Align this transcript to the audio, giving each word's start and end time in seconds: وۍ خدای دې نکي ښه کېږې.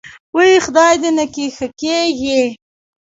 وۍ 0.35 0.51
خدای 0.65 0.93
دې 1.01 1.09
نکي 1.17 1.45
ښه 1.55 1.67
کېږې. 1.79 2.41